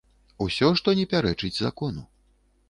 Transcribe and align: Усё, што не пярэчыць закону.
Усё, 0.45 0.69
што 0.79 0.93
не 1.01 1.03
пярэчыць 1.11 1.53
закону. 1.61 2.03